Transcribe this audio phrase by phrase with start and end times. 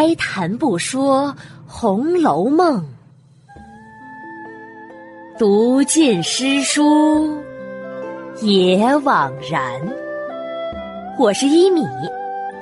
[0.00, 1.26] 开谈不说
[1.66, 2.80] 《红楼梦》，
[5.36, 7.42] 读尽诗书
[8.40, 9.80] 也枉然。
[11.18, 11.82] 我是一米，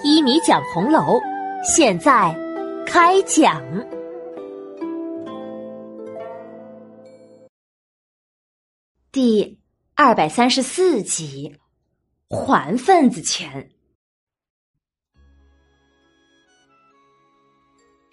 [0.02, 1.20] 一米讲红楼，
[1.62, 2.34] 现在
[2.86, 3.62] 开讲
[9.12, 9.59] 第
[9.95, 11.55] 二百三十四集，
[12.30, 13.68] 还份子钱。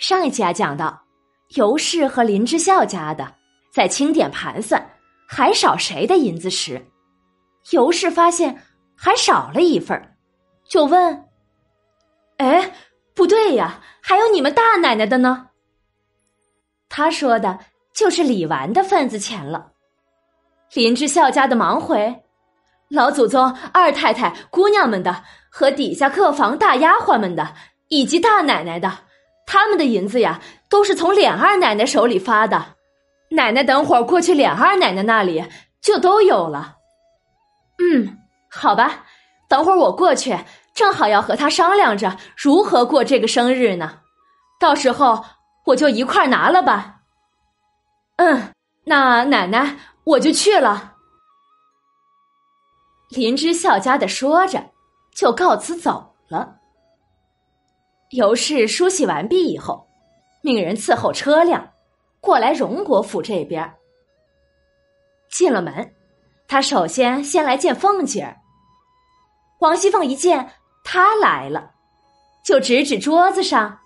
[0.04, 1.02] 上一集啊，讲到
[1.56, 3.34] 尤氏和林之孝家的
[3.72, 4.86] 在清点盘算
[5.26, 6.86] 还少谁的银子时，
[7.70, 8.62] 尤氏发现
[8.98, 10.18] 还少了一份
[10.66, 11.26] 就问
[12.36, 12.70] ：“哎，
[13.16, 15.48] 不对呀，还有你们大奶奶的呢？”
[16.90, 17.58] 他说的
[17.94, 19.72] 就是李纨的份子钱了。
[20.74, 22.14] 林之孝家的忙回
[22.92, 27.56] ：“老祖宗、二太太、姑娘们的和底下客房大丫鬟们的，
[27.88, 28.92] 以及大奶奶的。”
[29.46, 32.76] 他们的银子呀，都是从琏二奶奶手里发的。
[33.32, 35.44] 奶奶等会儿过去琏二奶奶那里
[35.82, 36.78] 就都有了。
[37.80, 39.06] 嗯，好吧，
[39.48, 40.38] 等会儿我过去，
[40.74, 44.00] 正好要和他商量着如何过这个生日呢。
[44.60, 45.26] 到时候
[45.66, 47.02] 我就一块拿了吧。
[48.18, 48.54] 嗯，
[48.86, 50.94] 那奶奶我就去了。
[53.10, 54.72] 林之孝家的说着，
[55.14, 56.58] 就告辞走了。
[58.14, 59.88] 尤氏梳洗完毕以后，
[60.42, 61.72] 命人伺候车辆
[62.22, 63.74] 过来荣国府这边。
[65.32, 65.96] 进了门，
[66.48, 68.38] 他首先先来见凤姐儿。
[69.62, 70.52] 王熙凤一见
[70.84, 71.72] 他来了，
[72.46, 73.80] 就指指桌子上：“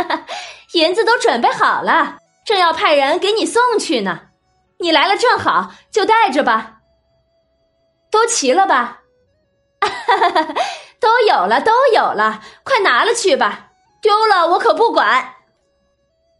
[0.72, 2.16] 银子都准备好了，
[2.46, 4.28] 正要派人给你送去呢。
[4.78, 6.80] 你来了正好，就带着吧。
[8.10, 9.02] 都齐了吧？”
[9.84, 10.54] 哈 哈
[11.16, 13.70] 都有了，都有了，快拿了去吧！
[14.02, 15.34] 丢了我可不管。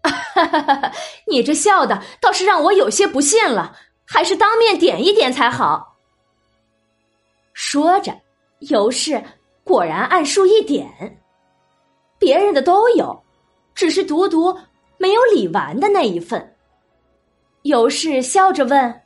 [1.26, 3.75] 你这笑的倒是让我有些不信了，
[4.06, 5.97] 还是当面点一点才好。
[7.54, 8.15] 说着，
[8.59, 9.22] 尤氏
[9.65, 11.19] 果然按数一点，
[12.19, 13.25] 别人的都有，
[13.75, 14.59] 只是独独
[14.98, 16.54] 没有李纨的那一份。
[17.62, 19.03] 尤氏笑着问：“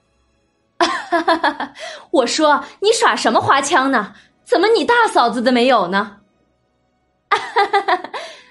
[2.11, 4.13] 我说你耍什么花枪呢？”
[4.51, 6.17] 怎么你大嫂子的没有呢？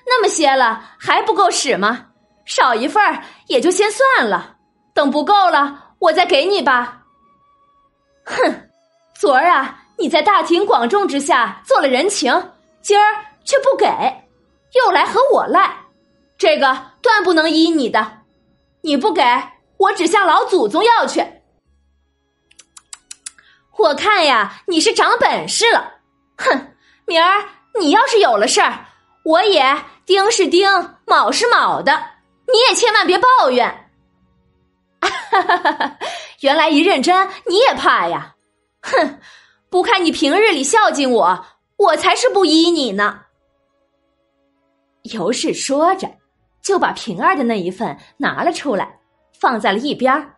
[0.07, 2.05] 那么些了还不够使吗？
[2.45, 3.03] 少一份
[3.47, 4.55] 也就先算了，
[4.93, 7.03] 等不够了我再给你吧。
[8.23, 8.69] 哼，
[9.13, 12.31] 昨儿啊你在大庭广众之下做了人情，
[12.81, 13.03] 今儿
[13.43, 13.85] 却不给，
[14.81, 15.75] 又来和我赖，
[16.37, 18.19] 这个断不能依你的。
[18.81, 19.21] 你不给
[19.75, 21.21] 我，只向老祖宗要去。
[23.79, 25.93] 我看呀，你是长本事了。
[26.37, 26.75] 哼，
[27.07, 27.45] 明儿
[27.79, 28.85] 你要是有了事儿，
[29.23, 29.63] 我也
[30.05, 30.67] 丁是丁，
[31.07, 31.97] 卯是卯的，
[32.51, 33.89] 你也千万别抱怨。
[34.99, 35.97] 哈哈哈哈
[36.41, 38.35] 原来一认真你也怕呀？
[38.81, 39.19] 哼，
[39.69, 41.45] 不看你平日里孝敬我，
[41.77, 43.21] 我才是不依你呢。
[45.03, 46.09] 尤氏说着，
[46.61, 48.99] 就把平儿的那一份拿了出来，
[49.39, 50.33] 放在了一边。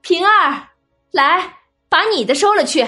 [0.00, 0.68] 平儿，
[1.12, 1.59] 来。
[1.90, 2.86] 把你的收了去，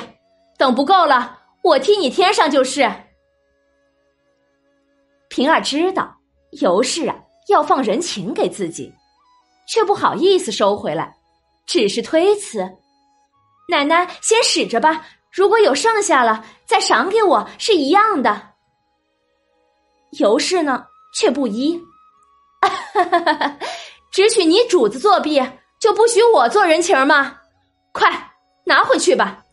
[0.56, 2.90] 等不够了，我替你添上就是。
[5.28, 6.14] 平儿知道
[6.60, 7.16] 尤氏啊
[7.48, 8.94] 要放人情给自己，
[9.66, 11.16] 却不好意思收回来，
[11.66, 12.60] 只是推辞
[13.68, 18.50] ：“奶奶先使着吧，如果有剩下了再赏给我是一样的。”
[20.20, 21.80] 尤氏呢却不依，
[24.12, 25.42] 只许你主子作弊，
[25.80, 27.40] 就不许我做人情吗？
[27.92, 28.31] 快！
[28.72, 29.44] 拿回去吧。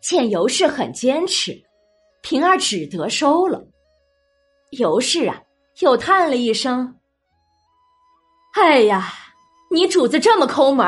[0.00, 1.62] 见尤氏很坚持，
[2.20, 3.62] 平儿只得收了。
[4.72, 5.40] 尤氏啊，
[5.78, 6.98] 又叹了一声
[8.58, 9.14] ：“哎呀，
[9.70, 10.84] 你主子这么抠门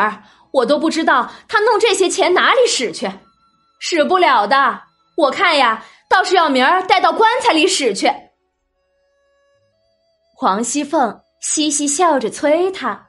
[0.51, 3.09] 我都不知道他弄这些钱哪里使去，
[3.79, 4.83] 使不了的。
[5.17, 8.11] 我看呀，倒是要明儿带到棺材里使去。”
[10.37, 13.04] 黄熙凤嘻嘻笑着催他。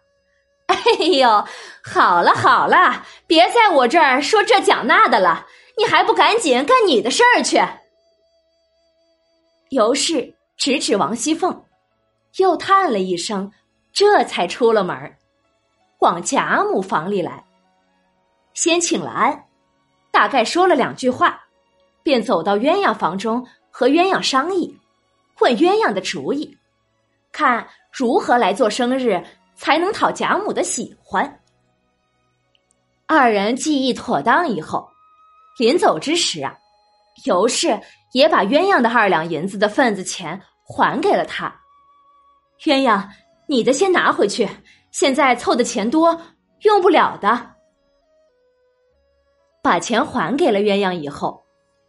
[0.68, 1.46] 哎呦，
[1.84, 5.46] 好了好了，别在我这儿说这讲那的了，
[5.78, 7.62] 你还不赶紧干你的事儿去？
[9.70, 11.66] 尤氏指指王熙凤，
[12.38, 13.52] 又叹了一声，
[13.94, 15.16] 这才出了门
[16.00, 17.44] 往贾母房里来，
[18.54, 19.46] 先请了安，
[20.12, 21.44] 大概说了两句话，
[22.04, 24.80] 便走到鸳鸯房中和鸳鸯商议，
[25.40, 26.58] 问鸳鸯的主意，
[27.32, 29.24] 看如何来做生日。
[29.56, 31.42] 才能讨贾母的喜欢。
[33.07, 34.88] 二人计议妥当以后，
[35.57, 36.57] 临走之时啊，
[37.25, 37.80] 尤氏
[38.13, 41.54] 也把鸳鸯的二两银子的份子钱还给了他。
[42.62, 43.07] 鸳鸯，
[43.48, 44.50] 你的先拿回去，
[44.92, 46.19] 现在凑的钱多，
[46.62, 47.54] 用不了的。
[49.62, 51.46] 把钱还给了鸳鸯以后，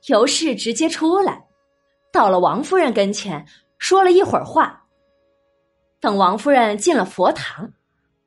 [0.06, 1.46] 尤氏直接出来，
[2.12, 3.46] 到了王夫人跟前，
[3.78, 4.85] 说了一会儿话。
[6.00, 7.72] 等王夫人进了佛堂，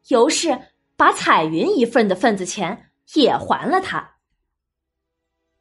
[0.08, 0.60] 尤氏
[0.98, 4.16] 把彩云一份的份子钱也还了他。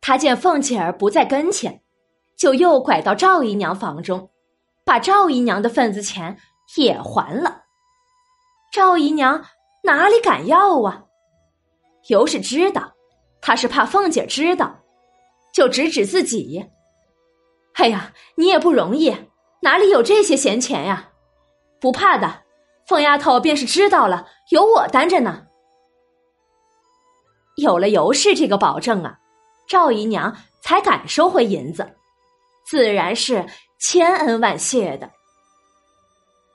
[0.00, 1.82] 他见凤姐儿不在跟前，
[2.36, 4.30] 就又拐到赵姨娘房中，
[4.84, 6.38] 把赵姨娘的份子钱
[6.76, 7.64] 也还了。
[8.72, 9.44] 赵姨娘
[9.82, 11.04] 哪里敢要啊？
[12.08, 12.94] 尤氏知道，
[13.40, 14.80] 他是怕凤姐知道，
[15.52, 16.64] 就指指自己
[17.74, 19.14] ：“哎呀，你也不容易，
[19.60, 21.10] 哪里有这些闲钱呀？
[21.80, 22.42] 不怕的，
[22.86, 25.44] 凤丫头便是知道了，有我担着呢。”
[27.56, 29.18] 有了尤氏这个保证啊。
[29.68, 31.86] 赵姨娘才敢收回银子，
[32.64, 33.46] 自然是
[33.78, 35.10] 千恩万谢的。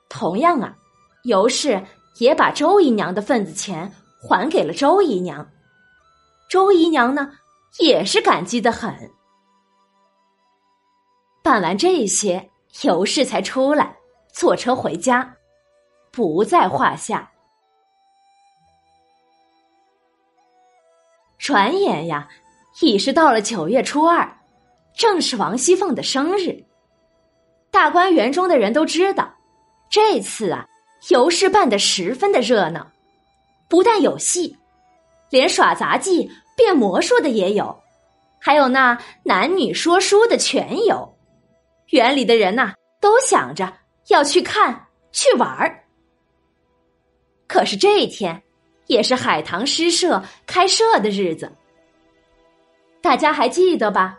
[0.08, 0.74] 同样啊，
[1.22, 1.80] 尤氏
[2.18, 3.88] 也把周姨娘的份子钱
[4.20, 5.48] 还给了周姨娘，
[6.50, 7.30] 周姨娘呢
[7.78, 8.92] 也是感激的很。
[11.40, 12.50] 办完这些，
[12.82, 13.96] 尤氏才出来
[14.34, 15.36] 坐车回家，
[16.10, 17.30] 不在话下。
[21.38, 22.28] 转眼呀。
[22.80, 24.28] 已是到了九月初二，
[24.96, 26.60] 正是王熙凤的生日。
[27.70, 29.32] 大观园中的人都知道，
[29.88, 30.66] 这次啊，
[31.10, 32.84] 游氏办的十分的热闹，
[33.68, 34.58] 不但有戏，
[35.30, 37.80] 连耍杂技、变魔术的也有，
[38.40, 41.16] 还有那男女说书的全有。
[41.90, 43.72] 园里的人呐，都想着
[44.08, 45.84] 要去看去玩儿。
[47.46, 48.42] 可是这一天，
[48.86, 51.50] 也是海棠诗社开设的日子。
[53.00, 54.18] 大家还记得吧？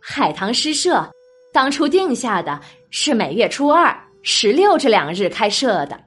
[0.00, 1.10] 海棠诗社
[1.52, 2.60] 当初定下的
[2.90, 5.98] 是每月初二、十六这两日开设的。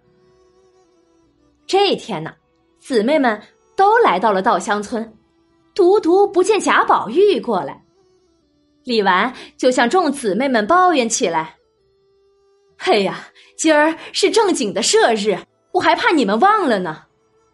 [1.66, 2.34] 这一天呢，
[2.80, 3.42] 姊妹们
[3.76, 5.18] 都来到了稻香村，
[5.74, 7.84] 独独不见贾宝玉过来。
[8.84, 11.57] 李纨就向众姊妹们抱怨起来
[12.78, 13.28] ：“嘿呀，
[13.58, 15.38] 今儿是正经的社日，
[15.72, 17.04] 我还怕你们忘了呢，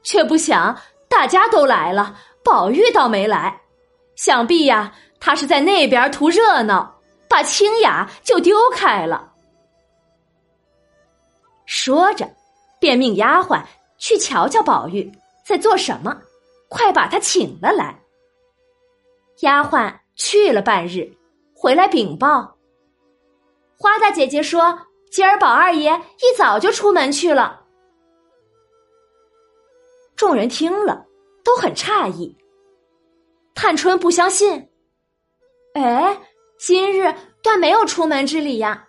[0.04, 0.78] 却不想
[1.10, 3.62] 大家都来了，宝玉倒没来。”
[4.16, 9.31] 想必呀，他是在那边图热闹，把清雅就丢开了。
[11.66, 12.30] 说着，
[12.80, 13.64] 便命丫鬟
[13.98, 15.12] 去瞧瞧宝玉
[15.44, 16.16] 在做什么，
[16.69, 18.00] 快把他请了来。
[19.40, 21.12] 丫鬟去了半日，
[21.56, 22.56] 回来禀报：
[23.80, 24.78] 花大姐姐说，
[25.13, 27.62] 今儿宝二爷一早就出门去了。
[30.15, 31.06] 众人听了，
[31.44, 32.36] 都很诧异。
[33.54, 34.68] 探春不相信，
[35.75, 36.19] 哎，
[36.57, 37.13] 今日
[37.44, 38.88] 断没有出门之理呀！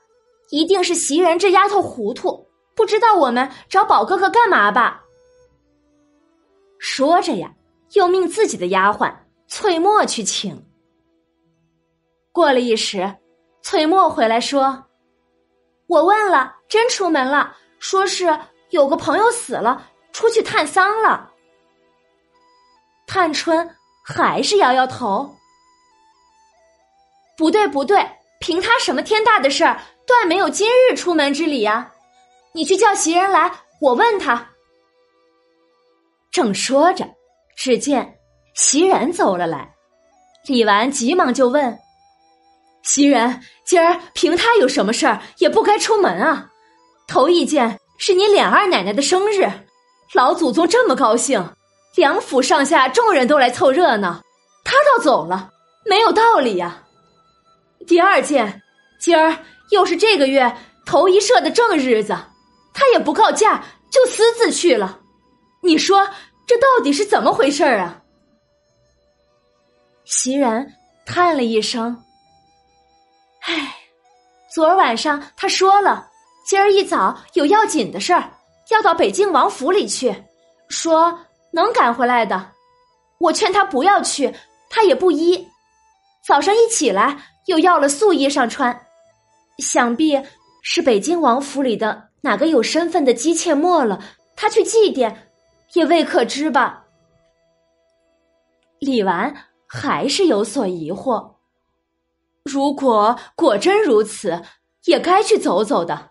[0.49, 5.05] 一定是袭人这丫头糊涂，不知道我们找宝哥哥干嘛吧？
[6.79, 7.55] 说着呀，
[7.93, 9.15] 又命自己的丫鬟
[9.47, 10.67] 翠墨去请。
[12.33, 13.15] 过了一时，
[13.61, 14.87] 翠墨回来说
[15.87, 18.39] ：“我问了，真出门了，说是
[18.71, 21.31] 有个朋友死了，出去探丧了。”
[23.07, 23.69] 探春。
[24.07, 25.35] 还是摇摇头。
[27.39, 28.07] 不对，不对，
[28.39, 31.91] 凭他什么天大的事儿，断没有今日出门之理呀！
[32.53, 34.47] 你去叫袭人来，我问他。
[36.31, 37.09] 正说着，
[37.57, 38.19] 只见
[38.55, 39.75] 袭人走了来，
[40.47, 41.75] 李纨急忙就问
[42.85, 46.51] ：“袭人，今儿凭他有什么事儿，也不该出门啊？
[47.09, 49.51] 头一件是你琏二奶奶的生日，
[50.13, 51.45] 老祖宗这么高兴。”
[51.97, 54.21] 梁府上下众人都来凑热闹，
[54.65, 55.49] 他倒走了，
[55.87, 56.83] 没有道理呀。
[57.87, 58.61] 第二件，
[58.99, 59.39] 今儿
[59.71, 60.53] 又是这个月
[60.85, 62.19] 头一社的正日子，
[62.75, 64.99] 他也不告假，就私自去了。
[65.63, 66.05] 你说
[66.49, 68.03] 这到底是怎么回事啊？
[70.05, 70.69] 袭人
[71.07, 71.97] 叹了一声
[73.47, 73.77] ：“唉，
[74.53, 76.09] 昨儿晚上他说了，
[76.47, 78.31] 今儿一早有要紧的事儿，
[78.71, 80.15] 要到北京王府里去，
[80.69, 81.19] 说。”
[81.55, 82.51] 能赶回来的，
[83.21, 84.35] 我劝他不要去，
[84.69, 85.47] 他也不依。
[86.27, 88.77] 早上一起来，又要了素衣裳穿，
[89.59, 90.21] 想必
[90.65, 94.03] 是北京王府里的哪个有身份的姬妾没了，
[94.35, 95.15] 他去祭奠，
[95.75, 96.85] 也未可知吧。
[98.81, 99.33] 李纨
[99.69, 101.34] 还是有所疑惑。
[102.45, 104.43] 如果果真如此，
[104.85, 106.11] 也该去走走的。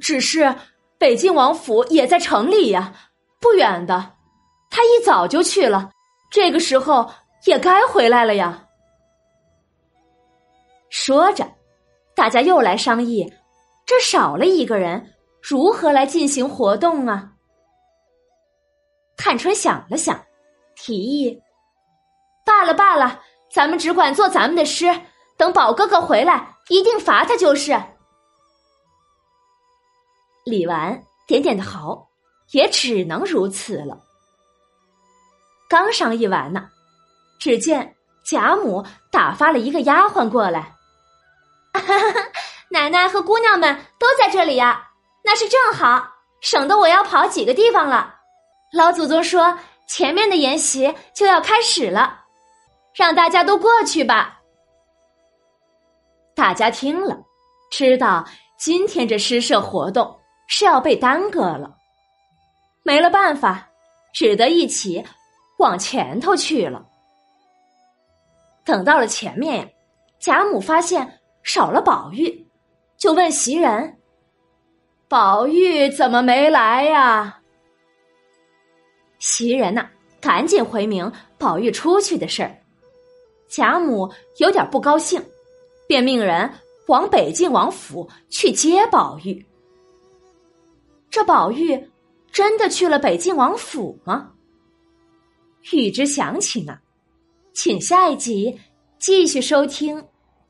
[0.00, 0.54] 只是
[0.98, 2.94] 北京王府也在城里呀，
[3.40, 4.14] 不远的。
[4.70, 5.90] 他一早就去了，
[6.30, 7.10] 这个时候
[7.46, 8.66] 也该回来了呀。
[10.88, 11.46] 说着，
[12.14, 13.32] 大家又来商议
[13.86, 17.32] 这少了一个人，如何来进行活动啊？
[19.16, 20.22] 探春想了想，
[20.74, 21.40] 提议
[22.44, 24.86] ：“罢了罢了，咱们只管做咱们的诗，
[25.42, 27.72] 等宝哥哥回来，一定罚他就是。”
[30.46, 32.06] 李纨点点头，
[32.52, 33.98] 也只能如此了。
[35.68, 36.68] 刚商议完呢，
[37.40, 40.76] 只见贾母打发了一个丫鬟过来。
[42.70, 44.90] 奶奶和姑娘们都在这里呀，
[45.24, 46.08] 那是正好，
[46.40, 48.14] 省得我要跑几个地方了。
[48.72, 49.58] 老祖宗说
[49.88, 52.20] 前面的筵席就要开始了，
[52.94, 54.38] 让大家都过去吧。
[56.34, 57.18] 大家听了，
[57.70, 58.24] 知道
[58.58, 60.18] 今天这诗社活动。
[60.48, 61.74] 是要被耽搁了，
[62.82, 63.70] 没了办法，
[64.12, 65.02] 只得一起
[65.58, 66.84] 往前头去了。
[68.62, 69.68] 等到了前面呀，
[70.20, 72.46] 贾母发现少了宝玉，
[72.98, 73.98] 就问袭人
[75.08, 77.40] ：“宝玉怎么没来呀？”
[79.18, 79.88] 袭人呐，
[80.20, 82.54] 赶紧回明宝玉出去的事儿。
[83.48, 85.24] 贾母有点不高兴，
[85.86, 86.50] 便命人
[86.88, 89.44] 往北静王府去接宝玉。
[91.10, 91.90] 这宝玉
[92.30, 94.32] 真的去了北静王府吗？
[95.72, 96.80] 欲知详情啊，
[97.52, 98.58] 请下一集
[98.98, 100.04] 继续收听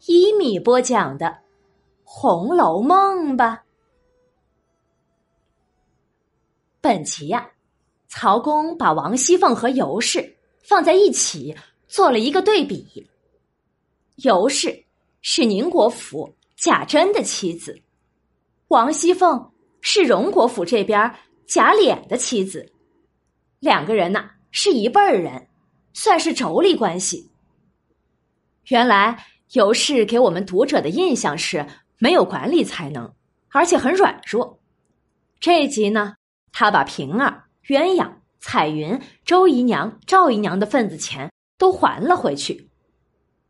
[0.07, 1.27] 一米播讲的
[2.03, 3.65] 《红楼梦》吧。
[6.81, 7.51] 本集呀，
[8.09, 11.55] 曹公把王熙凤和尤氏放在一起
[11.89, 13.07] 做了一个对比。
[14.17, 14.82] 尤氏
[15.23, 17.81] 是宁国府贾珍的妻子，
[18.69, 19.49] 王熙凤。
[19.85, 21.13] 是荣国府这边
[21.45, 22.73] 贾琏的妻子，
[23.59, 25.49] 两个人呐是一辈人，
[25.93, 27.29] 算是妯娌关系。
[28.69, 31.67] 原来尤氏给我们读者的印象是
[31.99, 33.13] 没有管理才能，
[33.49, 34.61] 而且很软弱。
[35.41, 36.15] 这一集呢，
[36.53, 42.71] 他把平儿、鸳鸯、彩云、周姨娘、赵姨娘的份子钱都还了回去。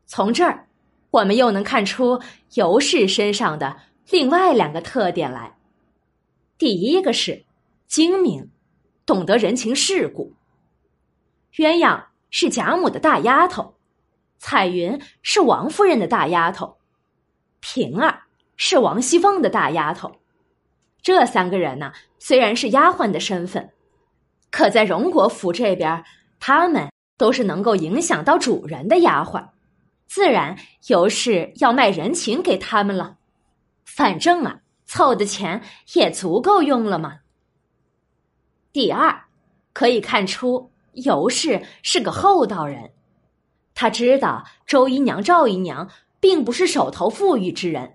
[0.06, 0.66] 从这儿，
[1.12, 2.20] 我们又能看出
[2.54, 3.76] 尤氏身上的
[4.10, 5.56] 另外两个特点来。
[6.56, 7.44] 第一个是
[7.86, 8.50] 精明，
[9.04, 10.32] 懂得人情世故。
[11.54, 13.74] 鸳鸯是贾母的大丫头，
[14.38, 16.78] 彩云是王夫人的大丫头，
[17.60, 18.22] 平儿
[18.56, 20.16] 是王熙凤的大丫头。
[21.02, 23.70] 这三个人呢，虽然是丫鬟的身份，
[24.50, 26.02] 可在荣国府这边，
[26.40, 29.48] 他们都是能够影响到主人的丫鬟，
[30.14, 33.16] 自然尤氏要卖人情给他们了。
[33.86, 34.58] 反正啊。
[34.84, 35.62] 凑的钱
[35.94, 37.20] 也足够用了吗？
[38.74, 39.24] 第二，
[39.72, 42.92] 可以看出尤氏是个厚道人，
[43.74, 45.88] 他知道周姨娘、赵姨娘
[46.20, 47.94] 并不是手头富裕之人，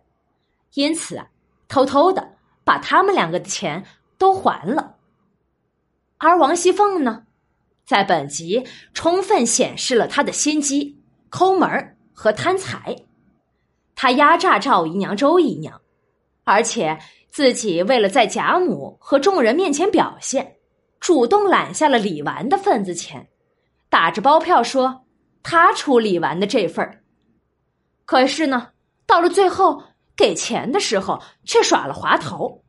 [0.73, 1.23] 因此
[1.67, 3.85] 偷偷的把他们两个的钱
[4.17, 4.95] 都还了。
[6.17, 7.27] 而王熙凤呢，
[7.85, 12.95] 在本集充分显示了他的心机、抠门儿和贪财，
[13.93, 15.79] 他压榨赵姨娘、周姨娘。
[16.43, 16.97] 而且
[17.29, 20.55] 自己为了在贾母和众人面前表现，
[20.99, 23.29] 主动揽下了李纨的份子钱，
[23.87, 25.05] 打着包票说
[25.43, 27.03] 他出李纨的这份儿。
[28.03, 28.69] 可是呢，
[29.05, 29.83] 到了最后
[30.15, 32.63] 给钱的时候却耍了滑头，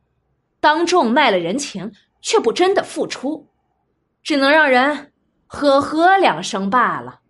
[0.59, 1.91] 当众卖了人情，
[2.21, 3.49] 却不真的付出，
[4.21, 5.11] 只能让人
[5.47, 7.21] 呵呵两声罢了。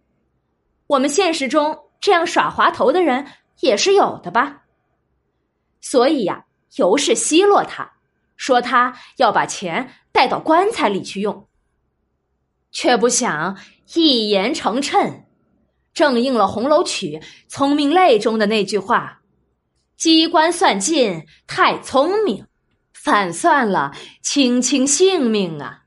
[0.87, 3.27] 我们现实中这样耍滑头的人
[3.59, 4.63] 也是有的吧。
[5.81, 7.93] 所以呀，尤氏奚落他，
[8.35, 11.47] 说他要把钱带到棺材里去用，
[12.71, 13.57] 却不想
[13.93, 15.23] 一言成谶，
[15.93, 19.21] 正应了《红楼曲·聪明泪》中的那句话
[19.97, 22.45] ：“机关算尽太聪明，
[22.93, 25.85] 反算了卿卿性命啊。”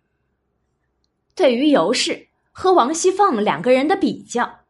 [1.34, 4.61] 对于尤氏和王熙凤两个人的比较，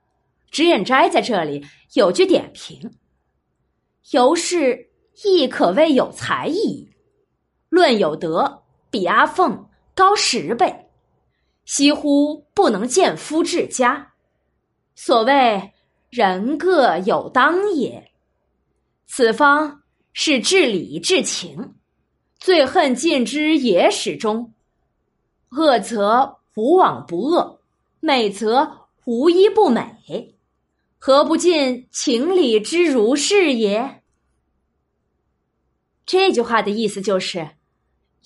[0.52, 2.92] 脂砚斋在这里有句点评：
[4.12, 4.92] 尤氏。
[5.24, 6.90] 亦可谓有才艺，
[7.68, 10.88] 论有德，比阿凤高十倍，
[11.66, 14.14] 惜乎不能见夫至家。
[14.94, 15.74] 所谓
[16.08, 18.10] 人各有当也，
[19.06, 19.82] 此方
[20.14, 21.74] 是至理至情，
[22.38, 24.54] 最恨尽之野史中，
[25.50, 27.60] 恶则无往不恶，
[28.00, 30.34] 美则无一不美，
[31.04, 34.04] 何不尽情理之如是也？
[36.06, 37.56] 这句话的意思就是，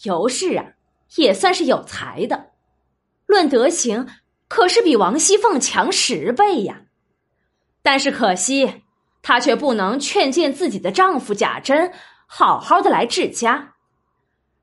[0.03, 0.73] 尤氏啊，
[1.15, 2.51] 也算是有才的，
[3.25, 4.07] 论德行
[4.47, 6.83] 可是比王熙凤强十倍呀。
[7.81, 8.83] 但是可惜，
[9.23, 11.91] 她却不能劝谏自己的丈夫贾珍
[12.27, 13.73] 好好的来治家。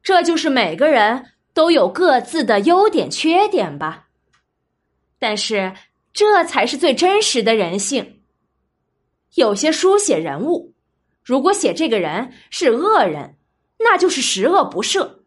[0.03, 4.09] 这就是每个人都有各自的优点缺点吧。
[5.17, 5.73] 但是
[6.13, 8.21] 这才是最真实的人性。
[9.33, 10.75] 有些书写人物，
[11.23, 13.37] 如果写这个人是恶人，
[13.79, 15.23] 那就是十恶不赦；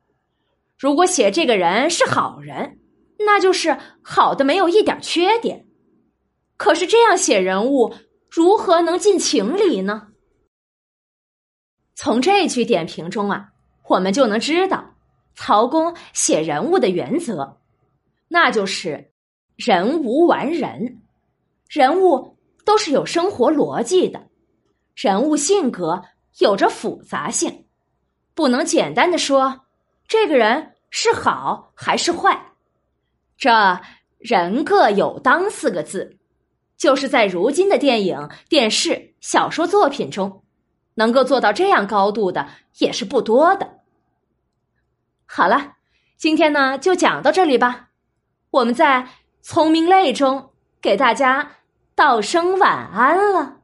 [0.79, 2.79] 如果写这个人是好人，
[3.19, 5.67] 那就是好的没有一点缺点。
[6.57, 7.95] 可是这样写人物，
[8.31, 10.09] 如何能尽情理呢？
[11.95, 13.49] 从这句点评中啊，
[13.89, 14.95] 我们就能知道
[15.35, 17.59] 曹公写人物的原则，
[18.29, 19.13] 那就是
[19.57, 21.03] 人无完人，
[21.69, 24.29] 人物都是有生活逻辑的，
[24.95, 26.03] 人物性格
[26.39, 27.65] 有着复杂性，
[28.35, 29.63] 不能简单的说
[30.07, 32.53] 这个人是好还是坏。
[33.39, 33.81] 这
[34.19, 36.19] 人各有当四个字，
[36.77, 40.43] 就是在如今的电影、电视、小说作品中，
[40.95, 42.49] 能够做到这样高度的
[42.79, 43.81] 也是不多的。
[45.25, 45.77] 好了，
[46.17, 47.89] 今天呢就讲到这里吧。
[48.51, 49.07] 我们在
[49.49, 50.51] 聪明泪中
[50.83, 51.59] 给大家
[51.95, 53.56] 道声晚安了。